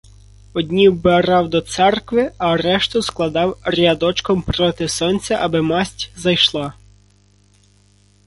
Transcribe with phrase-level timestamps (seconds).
[0.53, 6.73] Одні вбирав до церкви, а решту складав рядочком проти сонця, аби масть зайшла.